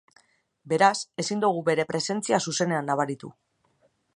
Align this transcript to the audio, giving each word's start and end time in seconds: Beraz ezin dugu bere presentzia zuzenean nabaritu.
Beraz 0.71 0.93
ezin 1.23 1.43
dugu 1.45 1.61
bere 1.67 1.85
presentzia 1.91 2.41
zuzenean 2.53 2.91
nabaritu. 2.93 3.31